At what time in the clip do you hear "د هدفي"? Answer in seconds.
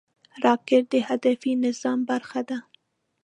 0.93-1.51